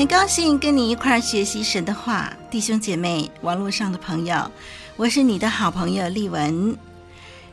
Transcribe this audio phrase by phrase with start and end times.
[0.00, 4.50] 很高兴跟你一块儿学习神的话，弟兄姐妹，网络上的朋友，
[4.96, 6.74] 我是你的好朋友丽文。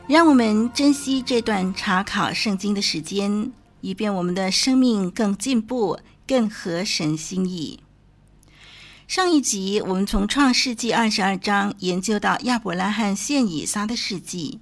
[0.06, 7.80] 让我们珍惜这段查考圣经的时间，以便我们的生命更进步，更合神心意。
[9.06, 14.58] 上一集我们从创世纪二十二章研究到亚伯拉罕献以撒的事迹，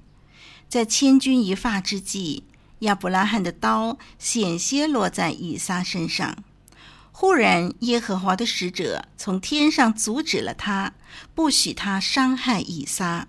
[0.69, 2.42] 在千钧一发之际，
[2.80, 6.36] 亚伯拉罕的刀险些落在以撒身上。
[7.19, 10.92] 忽然，耶和华的使者从天上阻止了他，
[11.34, 13.27] 不许他伤害以撒。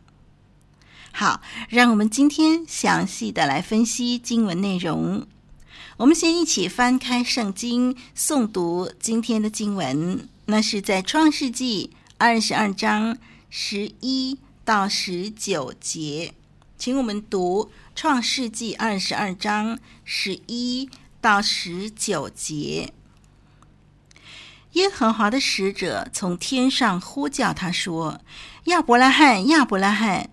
[1.13, 5.25] 好，让我们今天详细的来分析经文内容。
[5.95, 10.27] 我们先一起翻开圣经，诵读今天的经文。
[10.47, 13.17] 那是在创世纪二十二章
[13.49, 16.33] 十一到十九节，
[16.77, 20.89] 请我们读创世纪二十二章十一
[21.21, 22.93] 到十九节。
[24.73, 28.21] 耶和华的使者从天上呼叫他说
[28.65, 30.29] ：“亚伯拉罕，亚伯拉罕。”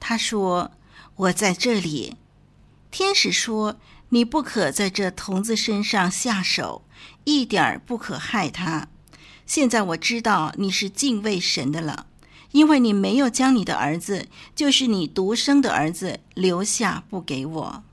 [0.00, 0.72] 他说
[1.16, 2.16] ：“我在这里。”
[2.90, 3.76] 天使说
[4.10, 6.82] ：“你不可在这童子身上下手，
[7.24, 8.88] 一点儿不可害他。
[9.46, 12.06] 现在我知道你是敬畏神的了，
[12.52, 17.84] 因为你没有将你的儿子，就是你独生的儿子留下不给我。”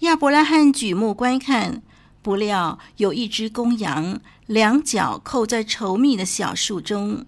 [0.00, 1.82] 亚伯拉罕举目观看。
[2.20, 7.24] 不料有一只公羊，两脚扣在稠密的小树中，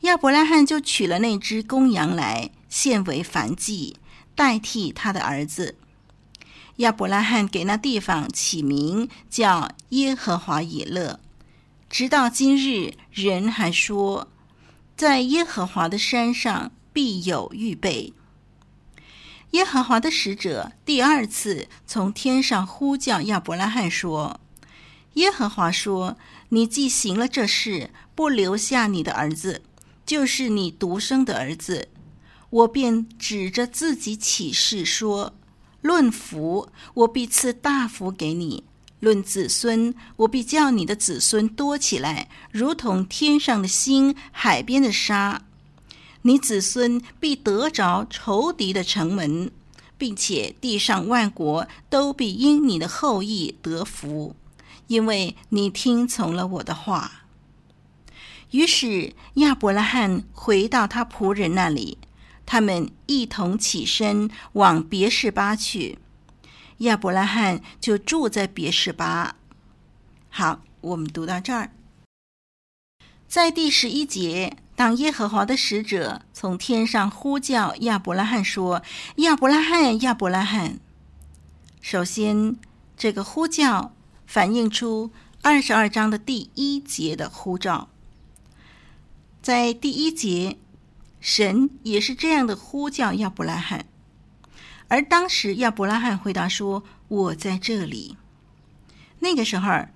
[0.00, 3.96] 亚伯拉罕就取了那只公羊来献为燔祭，
[4.34, 5.76] 代替他的儿子。
[6.76, 11.20] 亚伯拉罕给那地方起名叫耶和华以勒，
[11.90, 14.26] 直到今日，人还说，
[14.96, 18.14] 在耶和华的山上必有预备。
[19.52, 24.40] 耶和华的使者第二次从天上呼叫亚伯拉罕说
[25.14, 26.16] ：“耶和华说，
[26.48, 29.62] 你既行了这事，不留下你的儿子，
[30.06, 31.88] 就是你独生的儿子，
[32.48, 35.34] 我便指着自己起誓说：
[35.82, 38.64] 论福，我必赐大福给你；
[39.00, 45.42] 论子孙，我必叫你的子孙多起来，如同天上的星、海边的沙。”
[46.22, 49.50] 你子孙必得着仇敌的城门，
[49.98, 54.36] 并且地上万国都必因你的后裔得福，
[54.86, 57.24] 因为你听从了我的话。
[58.52, 61.98] 于是亚伯拉罕回到他仆人那里，
[62.46, 65.98] 他们一同起身往别是巴去。
[66.78, 69.36] 亚伯拉罕就住在别是巴。
[70.28, 71.72] 好，我们读到这儿，
[73.26, 74.56] 在第十一节。
[74.82, 78.82] 当耶和华的使者从天上呼叫亚伯拉罕说
[79.22, 80.80] ：“亚伯拉罕，亚伯拉罕。”
[81.80, 82.56] 首先，
[82.96, 83.94] 这个呼叫
[84.26, 87.90] 反映出二十二章的第一节的呼召。
[89.40, 90.58] 在第一节，
[91.20, 93.86] 神也是这样的呼叫亚伯拉罕，
[94.88, 98.16] 而当时亚伯拉罕回答说：“我在这里。”
[99.22, 99.86] 那个时候，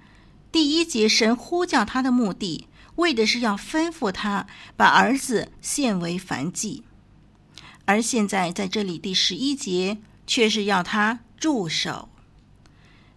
[0.53, 2.69] 第一节神呼叫他的目的。
[2.97, 4.47] 为的是要吩咐他
[4.77, 6.83] 把儿子献为燔祭，
[7.85, 12.09] 而现在在这里第十一节却是要他住手。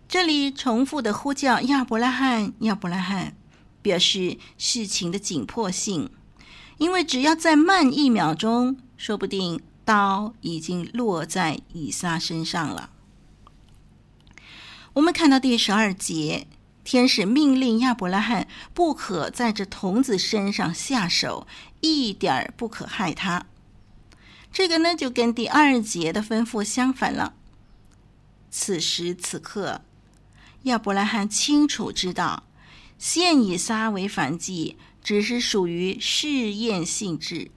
[0.08, 3.36] 这里重复的呼叫亚伯拉罕，亚伯拉罕，
[3.82, 6.10] 表示事情的紧迫性，
[6.78, 12.90] 因为只要再慢一秒钟，说不定刀已经落在以撒身上了。
[14.94, 16.48] 我们看到第十二节。
[16.90, 21.46] 天使命令亚伯拉罕不可在这童子身上下手，
[21.82, 23.46] 一点儿不可害他。
[24.52, 27.36] 这个呢，就跟第二节的吩咐相反了。
[28.50, 29.82] 此时此刻，
[30.64, 32.46] 亚伯拉罕清楚知道，
[32.98, 37.52] 献以撒为燔祭只是属于试验性质。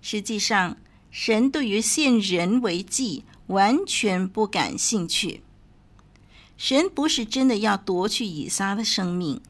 [0.00, 0.76] 实际上，
[1.10, 5.42] 神对于献人为祭完全不感兴趣。
[6.56, 9.40] 神不是真的要夺去以撒的生命，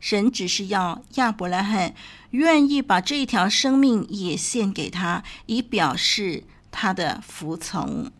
[0.00, 1.94] 神只是要亚伯拉罕
[2.30, 8.10] 愿意把这条生命也献给他，以表示他的服从。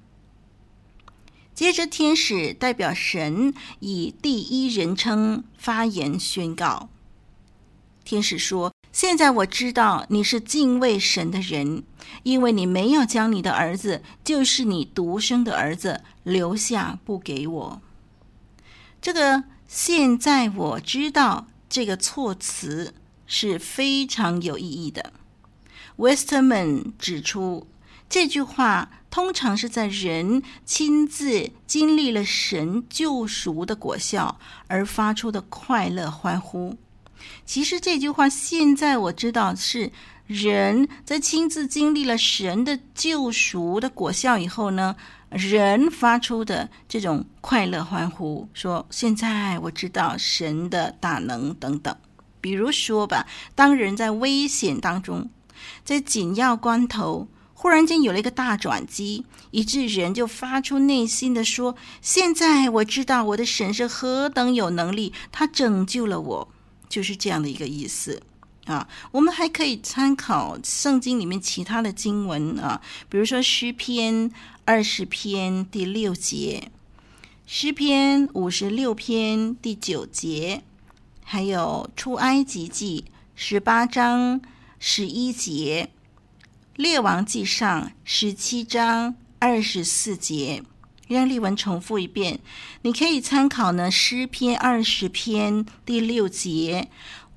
[1.53, 6.89] 接着，天使代表神以第一人称发言宣告。
[8.05, 11.83] 天使说：“现在我知道你是敬畏神的人，
[12.23, 17.83] 因为你没有将你的儿子，就是你独生的儿子，留下不给我。”
[19.01, 22.95] 这个“现在我知道”这个措辞
[23.27, 25.13] 是非常有意义的。
[25.97, 27.67] Westerman 指出，
[28.09, 36.77] 这句话通常是在人亲自经历了神救赎的果效而发出的快乐欢呼。
[37.45, 39.91] 其实这句话，现在我知道是
[40.29, 44.95] 人在亲自经历了神的救赎的果效以后呢，
[45.31, 51.97] 人发出的这种快乐欢呼，说：“现在我知道神的大能等等。”
[52.43, 55.31] 比如说吧，当人在危险当中，
[55.83, 66.49] 在紧要关头，忽然间有了一个大转机，以致人就发出内心的说：“现在我知道我的神是何等有能力，他拯救了我。”
[66.87, 68.23] 就是这样的一个意思
[68.69, 68.89] 啊。
[69.11, 74.31] 我们还可以参考圣经里面其他的经文啊，比如说诗篇
[74.65, 76.71] 二十篇第六节，
[77.47, 80.63] 诗篇五十六篇第九节，
[81.25, 84.41] 还有出埃及记十八章
[84.79, 85.91] 十一节，
[86.77, 90.63] 列王记上十七章二十四节。
[91.09, 92.39] 让丽文重复一遍，
[92.83, 96.91] 你可以参考呢诗篇二十篇第六节、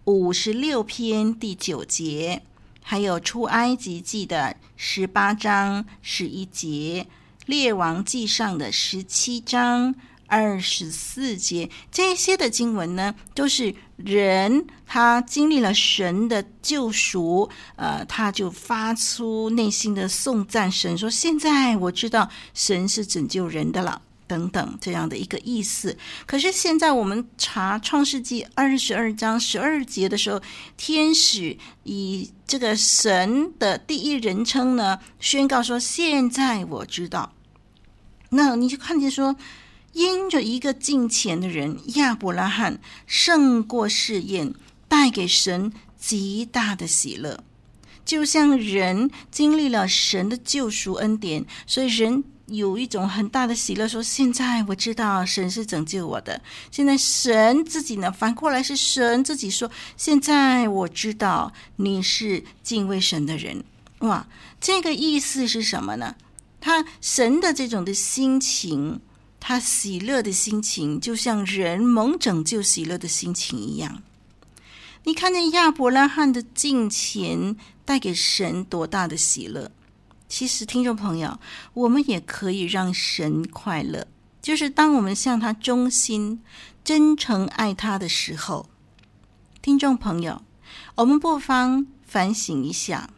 [0.06, 2.42] 五十六篇第九节，
[2.82, 7.06] 还有出埃及记的十八章十一节、
[7.46, 9.94] 列王记上的十七章。
[10.26, 25.98] 二十四节，这些的经文呢，都是人他经历了神的救赎，呃，他就发出内心的颂赞神，说：“现在我知道神是拯救人的了。”等等这样的一个意思。
[26.26, 30.42] 可是现在我们查创世纪二十二章十二节的时候，
[30.78, 37.34] 天使以这个神的第一人称呢，宣告说：“现在我知道。”
[38.32, 39.36] 那你就看见说。
[39.94, 44.54] 因着一个敬虔的人亚伯拉罕胜过试验，
[44.88, 47.44] 带给神极大的喜乐，
[48.06, 56.42] 就像人经历了神的救赎恩典，所以人有一种很大的喜乐，说：现在我知道神是拯救我的。
[56.70, 63.64] 现在神自己呢，反过来是神自己说：现在我知道你是敬畏神的人。
[64.00, 64.28] 哇，
[64.60, 66.16] 这个意思是什么呢？
[66.60, 69.02] 他神的这种的心情。
[69.44, 74.04] 他喜乐的心情，就像人蒙拯救喜乐的心情一样。
[75.06, 79.72] 你看见亚伯拉罕的敬虔带给神多大的喜乐？
[80.32, 81.38] 其实，听众朋友，
[81.74, 84.08] 我们也可以让神快乐，
[84.42, 86.42] 就是当我们向他忠心、
[86.86, 88.70] 真诚爱他的时候。
[89.62, 90.42] 听众朋友，
[90.96, 93.10] 我们不妨反省一下：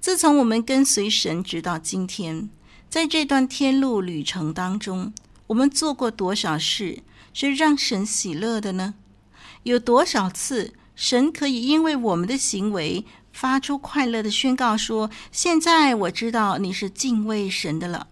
[0.00, 2.48] 自从我们跟随神直到今天，
[2.88, 5.12] 在这段天路旅程当中，
[5.48, 7.02] 我们做过多少事
[7.34, 8.94] 是让神喜乐的呢？
[9.64, 18.06] 有多少次神可以因为我们的行为发出快乐的宣告说：“现在我知道你是敬畏神的了。”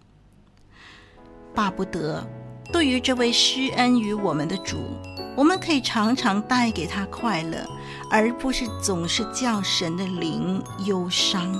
[1.54, 2.26] 巴不得
[2.72, 4.76] 对于这位施恩于我们的主，
[5.36, 7.66] 我们可以常常带给他快乐，
[8.10, 11.54] 而不是总是叫神的灵忧伤。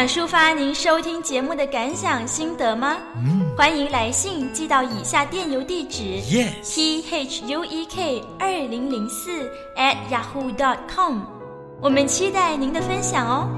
[0.00, 2.96] 想抒发您收听节目的感想心得吗？
[3.16, 6.22] 嗯，欢迎来信寄到以下电邮地址
[6.62, 9.42] ：t h u e k 二零零四
[9.76, 11.18] at yahoo dot com。
[11.82, 13.50] 我们期待您的分享哦。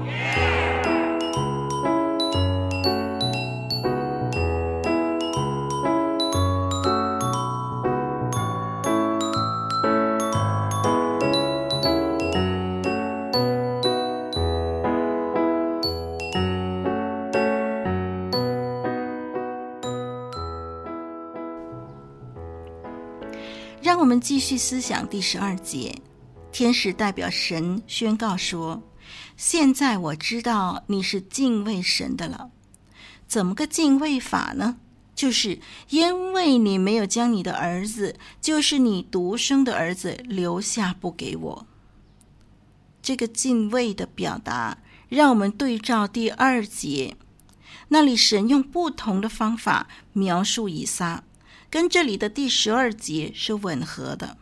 [23.83, 25.93] 让我们继续思想第十二节，
[26.53, 28.81] 天使代表神宣告说
[29.35, 32.49] ：“现在我知道你是敬畏神的了。
[33.27, 34.77] 怎么个敬畏法呢？
[35.13, 35.59] 就是
[35.89, 41.67] 因为你没有将你的儿子，就是你独生的儿子留下不给我。
[43.01, 44.77] 这个敬畏的表达，
[45.09, 47.17] 让我们对照第二节，
[47.89, 51.25] 那里神用不同的方法描述以撒，
[51.73, 54.37] 跟这里的第十二节是吻合的。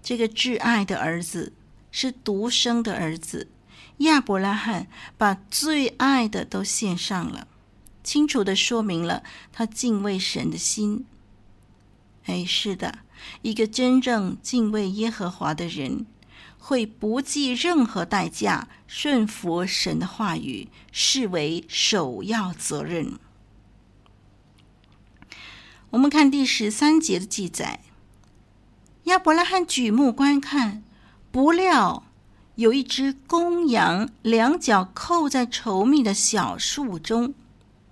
[0.00, 1.54] 这个挚爱的儿子
[1.90, 3.50] 是独生的儿子，
[3.96, 4.86] 亚伯拉罕
[5.16, 7.48] 把最爱的都献上了，
[8.04, 11.04] 清楚的说明了他敬畏神的心。
[12.26, 13.00] 哎，是的，
[13.42, 16.06] 一个真正敬畏耶和华的人，
[16.58, 23.18] 会不计任何代价顺服神的话语，视为首要责任。
[25.90, 27.80] 我们看第十三节的记载。
[29.04, 30.82] 亚伯拉罕举目观看，
[31.30, 32.04] 不料
[32.56, 37.32] 有一只公羊，两脚扣在稠密的小树中。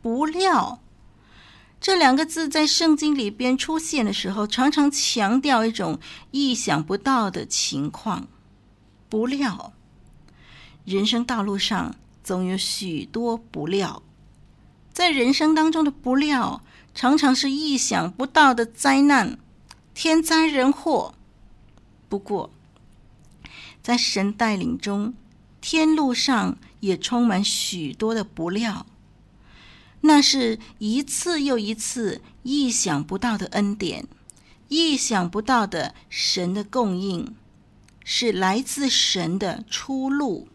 [0.03, 0.81] 不料
[1.81, 5.99] 这两个字在圣经里边出现的时候，常常强调一种
[6.31, 8.29] 意想不到的情况。
[9.09, 9.73] 不料，
[10.85, 14.03] 人生道路上总有许多不料，
[14.93, 16.61] 在人生当中的不料，
[16.97, 19.39] 常常是意想不到的灾难。
[19.93, 21.15] 天灾人祸，
[22.09, 22.51] 不过，
[23.83, 25.13] 在神带领中，
[25.61, 28.87] 天路上也充满许多的不料。
[30.01, 34.07] 那是一次又一次意想不到的恩典，
[34.69, 37.35] 意想不到的神的供应，
[38.05, 40.49] 是来自神的出路。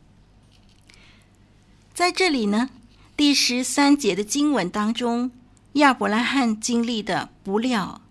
[1.94, 2.72] 在这里呢，
[3.16, 5.32] 第十三节的经文当中，
[5.74, 8.02] 亚伯拉罕经历的不料。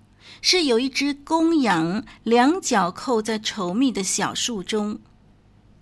[0.42, 4.98] 是有一只公羊，两脚扣在稠密的小树中，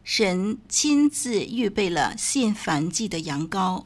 [0.02, 3.85] 神亲自预备了献燔祭的羊羔，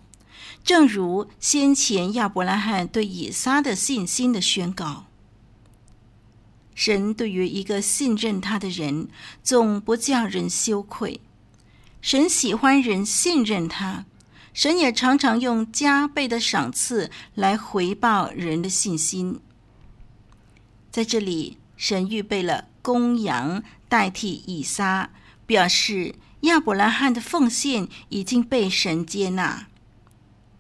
[0.65, 5.05] 正如先前亚伯拉罕对以撒的信心的宣告。
[6.75, 9.09] 神对于一个信任他的人，
[9.43, 11.21] 总不叫人羞愧。
[12.01, 14.07] 神喜欢人信任他，
[14.53, 19.41] 神也常常用加倍的赏赐来回报人的信心。
[20.91, 25.11] 在这里，神预备了公羊代替以撒，
[25.47, 29.69] 表示亚伯拉罕的奉献已经被神接纳。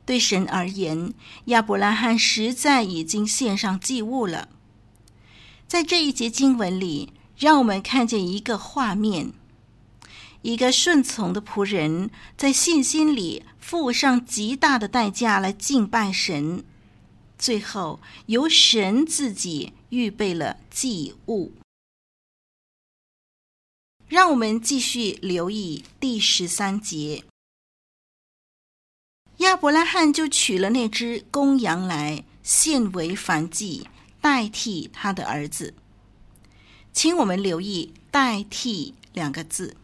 [0.05, 1.13] 对神而言，
[1.47, 4.49] 亚伯拉罕实在已经献上祭物了。
[5.69, 9.33] 在这一节经文里，让我们看见一个画面：
[10.43, 16.65] 一个顺从的仆人，在信心里付上极大的代价来敬拜神。
[17.39, 21.53] 最后，由神自己预备了祭物。
[24.09, 27.25] 让我们继续留意第十三节。
[29.39, 33.89] 亚伯拉罕就取了那只公羊来献为燔祭，
[34.21, 35.75] 代替他的儿子。
[36.93, 39.77] 请我们留意“代替”两个字，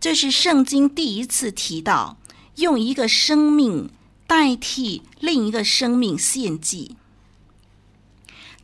[0.00, 2.18] 这是圣经第一次提到
[2.56, 3.90] 用一个生命。
[4.28, 6.96] 代替另一个生命献祭，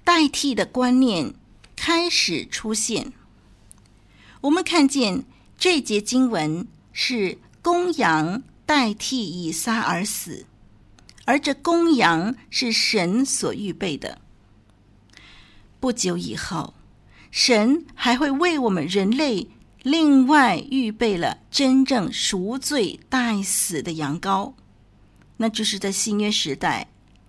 [0.04, 1.32] 代替的观念
[1.74, 3.14] 开始出现。
[4.42, 5.24] 我们看见
[5.56, 10.44] 这节经文是公羊代替以撒而死，
[11.24, 14.20] 而这公羊是神所预备的。
[15.80, 16.74] 不久以后，
[17.30, 19.48] 神还会为我们人类
[19.84, 24.54] 另外预备了真正赎罪代死的羊羔。
[25.36, 26.88] 那就是在新约时代，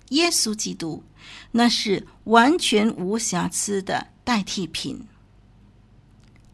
[0.10, 1.04] 耶稣基督，
[1.52, 5.06] 那是完全无瑕疵的代替品。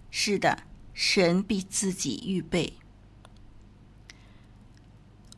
[0.09, 2.73] 是的，神必自己预备。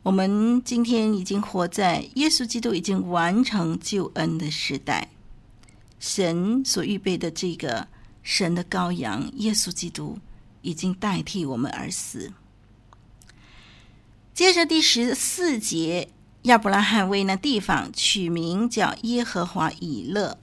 [0.02, 5.10] 我们今天已经活在耶稣基督已经完成救恩的时代，
[5.98, 7.86] 神所预备的这个
[8.22, 10.18] 神的羔羊耶稣基督，
[10.64, 12.32] 已经代替我们而死。
[14.32, 16.08] 接着第十四节，
[16.42, 20.38] 亚伯拉罕为那地方取名叫耶和华以勒。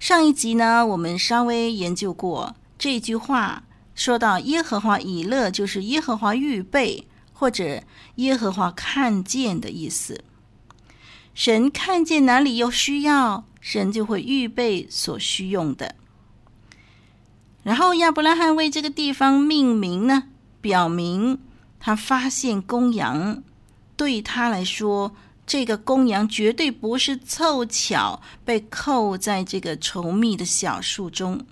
[0.00, 3.62] 上一集呢，我们稍微研究过这句话，
[3.94, 7.82] 说到耶和华以勒就是耶和华预备或者
[8.16, 10.24] 耶和华看见的意思。
[11.34, 15.94] 神看见哪里有需要，神就会预备所需用的。
[17.62, 20.24] 然后亚伯拉罕为这个地方命名呢，
[20.60, 21.38] 表明。
[21.80, 23.42] 他发现公羊，
[23.96, 25.14] 对他来说，
[25.46, 31.46] 这个公羊绝对不是凑巧被扣在这个稠密的小树中。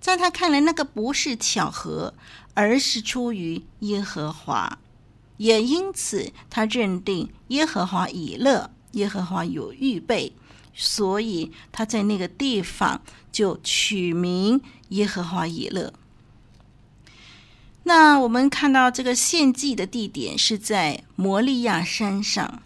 [0.00, 2.14] 在他看来，那个不是巧合，
[2.54, 4.78] 而是出于耶和华。
[5.38, 10.32] 也因此，他认定耶和华已乐，耶和华有预备，
[10.72, 13.02] 所以他在那个地方
[13.32, 14.60] 就取名
[14.90, 15.92] 耶和华以勒。
[17.84, 22.62] 那我们看到这个献祭的地点是在摩利亚山上，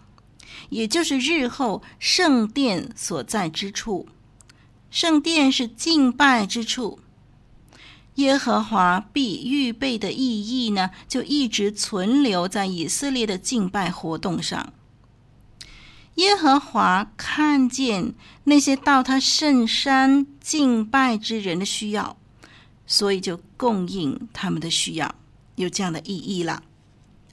[0.69, 4.07] 也就是日后圣殿所在之处。
[4.91, 6.99] 圣殿是敬拜之处，
[8.15, 14.71] 耶和华必预备的意义呢，就一直存留在以色列的敬拜活动上。
[16.17, 22.15] 耶和华看见那些到他圣山敬拜之人的需要。
[22.89, 25.13] 所以就供应他们的需要，
[25.55, 26.63] 有这样的意义了。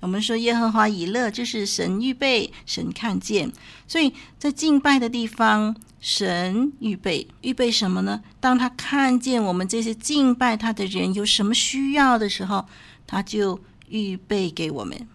[0.01, 3.53] 我们说耶和华以乐，就是神预备，神看见。
[3.87, 8.21] 所以在敬拜的地方，神预备预备什么呢？
[8.41, 12.67] 当他看见我们这些敬拜他的人有什么需要的时候，
[13.07, 15.07] 他就预备给我们。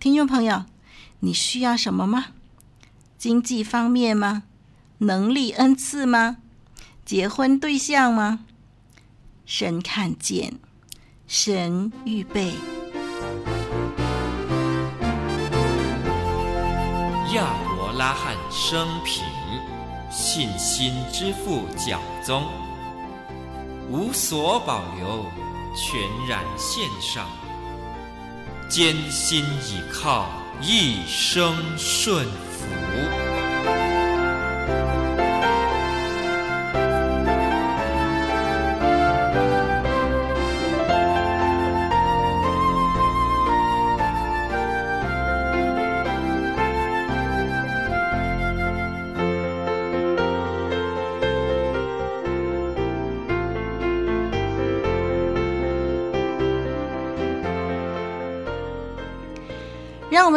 [0.00, 0.64] 听众朋友，
[1.20, 2.28] 你需要什么吗？
[3.18, 4.44] 经济方面吗？
[4.98, 6.36] 能力恩赐吗？
[7.04, 8.44] 结婚对象吗？
[9.44, 10.60] 神看见，
[11.26, 12.52] 神预备。
[17.34, 19.24] 亚伯拉罕生平，
[20.12, 22.44] 信心之父教宗，
[23.90, 25.26] 无所保留，
[25.74, 27.26] 全然献上，
[28.70, 30.28] 艰辛倚靠，
[30.60, 33.17] 一生顺服。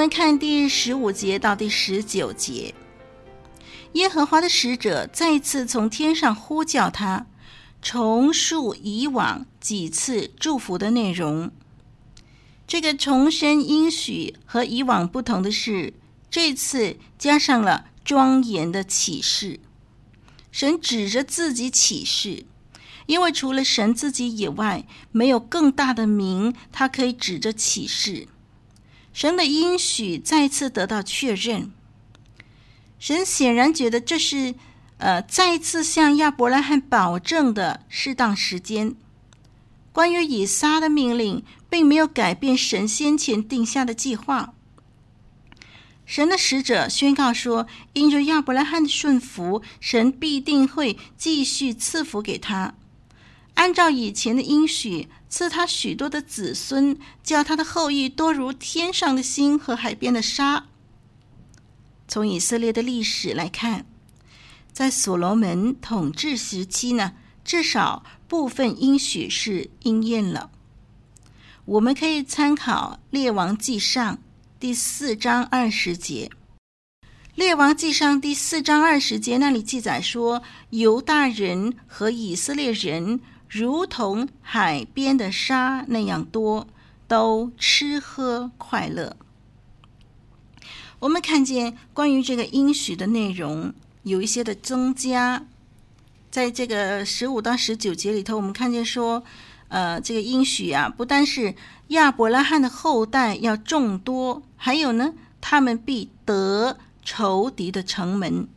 [0.01, 2.73] 我们看第十五节到第十九节。
[3.93, 7.27] 耶和华的使者再次从天上呼叫他，
[7.83, 11.51] 重述以往几次祝福的内容。
[12.65, 15.93] 这个重申应许和以往不同的是，
[16.31, 19.59] 这次加上了庄严的启示。
[20.51, 22.47] 神指着自己启示，
[23.05, 28.27] 因为除了神自己以外，没有更大的名，他可以指着启示。
[29.13, 31.71] 神的应许再次得到确认。
[32.99, 34.55] 神显然觉得这是，
[34.97, 38.95] 呃，再次向亚伯拉罕保证的适当时间。
[39.91, 44.53] 关于以撒的命令，并没有改变神先前定下的计划。
[46.05, 52.73] 神的使者宣告说：“因着亚伯拉罕的顺服，神必定会继续赐福给他。”
[53.55, 60.65] 按照以前的应许，赐他许多的子孙，叫他的后裔多如天上的星和海边的沙。
[62.05, 63.85] 从以色列的历史来看，
[64.73, 67.13] 在所罗门统治时期呢，
[67.45, 70.51] 至少部分应许是应验了。
[71.63, 74.17] 我们可以参考《列王纪上》
[74.59, 76.29] 第四章二十节，
[77.35, 83.21] 《列王纪上》第四章二十节那里记载说，犹大人和以色列人。
[83.53, 86.67] 如同海边的沙那样多，
[87.05, 89.17] 都吃喝快乐。
[90.99, 95.45] 我们看见关于这个应许的内容有一些的增加，
[96.29, 99.21] 在这个十五到十九节里头，我们看见说，
[99.67, 101.53] 呃，这个应许啊，不单是
[101.89, 108.47] 亚伯拉罕的后代要众多，还有呢，他们必得仇敌的城门。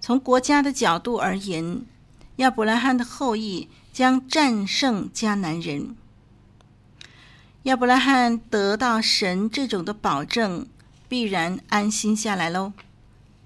[0.00, 1.86] 从国家的角度而言。
[2.42, 5.94] 亚伯拉罕的后裔将战胜迦南人。
[7.62, 10.66] 亚伯拉罕得到神这种的保证，
[11.08, 12.72] 必然安心下来喽。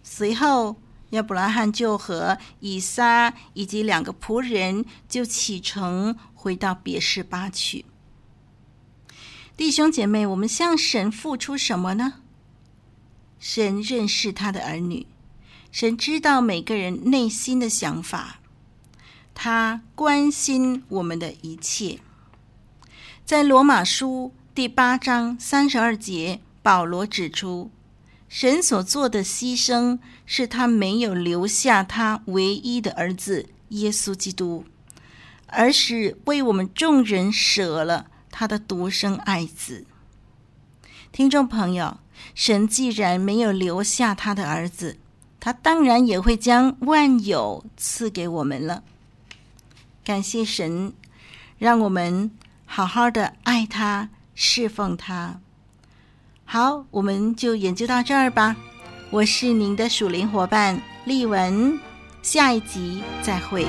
[0.02, 0.76] 随后，
[1.10, 7.84] 亚伯拉罕就和以撒以及两个仆人就启程回到别是巴去。
[9.58, 12.14] 弟兄姐妹，我们向神付出什么呢？
[13.38, 15.06] 神认识他的儿女，
[15.70, 18.40] 神知道每个人内心的想法。
[19.38, 22.00] 他关心我们的一切。
[23.26, 27.70] 在罗马书第八章三十二节，保罗指出，
[28.30, 34.64] 神所做的牺牲是他没有留下他唯一的儿子耶稣基督，
[35.48, 39.84] 而是为我们众人舍了他的独生爱子。
[41.12, 41.98] 听众朋友，
[42.34, 44.96] 神既然没有留下他的儿子，
[45.38, 48.82] 他当然也会将万有赐给我们了。
[50.06, 50.92] 感谢神，
[51.58, 52.30] 让我们
[52.64, 55.40] 好好的爱他、侍奉他。
[56.44, 58.54] 好，我们就研究到这儿吧。
[59.10, 61.80] 我是您的属灵伙伴丽文，
[62.22, 63.66] 下一集再会。